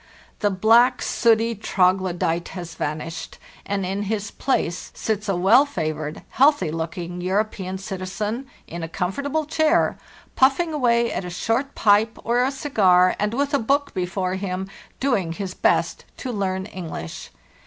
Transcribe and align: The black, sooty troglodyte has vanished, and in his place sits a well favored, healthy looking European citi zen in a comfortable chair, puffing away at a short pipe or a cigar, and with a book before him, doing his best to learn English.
The 0.39 0.49
black, 0.49 1.03
sooty 1.03 1.53
troglodyte 1.53 2.47
has 2.57 2.73
vanished, 2.73 3.37
and 3.67 3.85
in 3.85 4.01
his 4.09 4.31
place 4.31 4.91
sits 4.95 5.29
a 5.29 5.35
well 5.35 5.63
favored, 5.63 6.23
healthy 6.31 6.71
looking 6.71 7.21
European 7.21 7.77
citi 7.77 8.07
zen 8.07 8.47
in 8.65 8.81
a 8.81 8.89
comfortable 8.89 9.45
chair, 9.45 9.99
puffing 10.35 10.73
away 10.73 11.11
at 11.13 11.23
a 11.23 11.29
short 11.29 11.75
pipe 11.75 12.17
or 12.23 12.43
a 12.43 12.49
cigar, 12.49 13.15
and 13.19 13.35
with 13.35 13.53
a 13.53 13.59
book 13.59 13.93
before 13.93 14.33
him, 14.33 14.67
doing 14.99 15.33
his 15.33 15.53
best 15.53 16.05
to 16.17 16.31
learn 16.31 16.65
English. 16.65 17.29